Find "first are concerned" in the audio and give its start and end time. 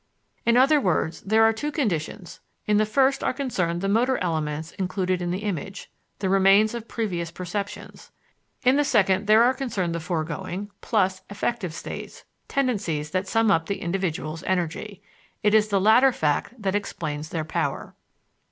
2.87-3.81